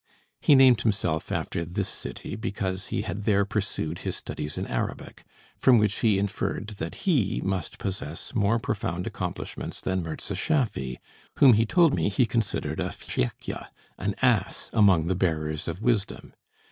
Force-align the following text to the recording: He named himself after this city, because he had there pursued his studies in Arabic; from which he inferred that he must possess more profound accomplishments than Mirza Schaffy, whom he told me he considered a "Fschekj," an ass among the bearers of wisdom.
He 0.39 0.55
named 0.55 0.81
himself 0.81 1.31
after 1.31 1.63
this 1.63 1.87
city, 1.87 2.35
because 2.35 2.87
he 2.87 3.03
had 3.03 3.21
there 3.25 3.45
pursued 3.45 3.99
his 3.99 4.15
studies 4.15 4.57
in 4.57 4.65
Arabic; 4.65 5.23
from 5.59 5.77
which 5.77 5.99
he 5.99 6.17
inferred 6.17 6.69
that 6.79 6.95
he 7.05 7.39
must 7.43 7.77
possess 7.77 8.33
more 8.33 8.57
profound 8.57 9.05
accomplishments 9.05 9.79
than 9.79 10.01
Mirza 10.01 10.33
Schaffy, 10.33 10.97
whom 11.35 11.53
he 11.53 11.67
told 11.67 11.93
me 11.93 12.09
he 12.09 12.25
considered 12.25 12.79
a 12.79 12.89
"Fschekj," 12.89 13.67
an 13.99 14.15
ass 14.23 14.71
among 14.73 15.05
the 15.05 15.13
bearers 15.13 15.67
of 15.67 15.83
wisdom. 15.83 16.33